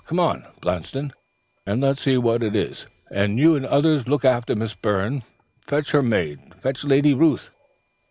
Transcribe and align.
Come 0.07 0.19
on, 0.19 0.47
Blanston, 0.61 1.11
and 1.63 1.79
let's 1.79 2.01
see 2.01 2.17
what 2.17 2.41
it 2.41 2.55
is. 2.55 2.87
And 3.11 3.37
you 3.37 3.55
others 3.57 4.07
look 4.07 4.25
after 4.25 4.55
Miss 4.55 4.73
Byrne. 4.73 5.21
Fetch 5.67 5.91
her 5.91 6.01
maid; 6.01 6.39
fetch 6.55 6.83
Lady 6.83 7.13
Ruth.' 7.13 7.51